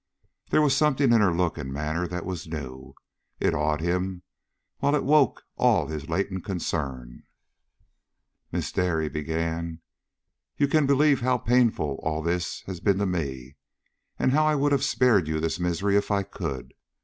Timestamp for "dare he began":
8.71-9.79